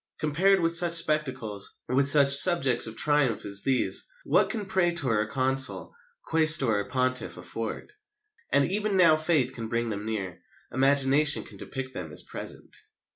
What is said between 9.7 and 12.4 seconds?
them near, imagination can depict them as